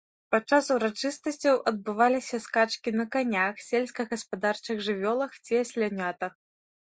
Падчас 0.33 0.67
урачыстасцяў 0.75 1.59
адбываліся 1.71 2.39
скачкі 2.45 2.89
на 3.01 3.05
канях, 3.17 3.61
сельскагаспадарчых 3.67 4.83
жывёлах 4.89 5.31
ці 5.45 5.61
аслянятах. 5.63 6.33